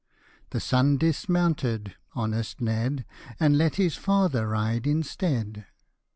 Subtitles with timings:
[0.49, 3.05] The son dismounted honest Ned,
[3.39, 5.67] And let his father ride instead.